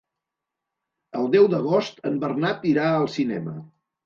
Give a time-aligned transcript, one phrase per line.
[1.19, 3.55] El deu d'agost en Bernat irà al cinema.